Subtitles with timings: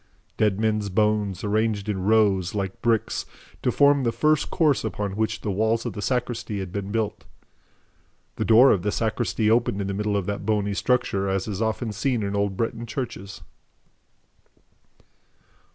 [0.35, 3.27] Dead men's bones, arranged in rows, like bricks,
[3.61, 7.23] to form the first course upon which the walls of the sacristy had been built.
[8.37, 11.61] The door of the sacristy opened in the middle of that bony structure, as is
[11.61, 13.41] often seen in old Breton churches.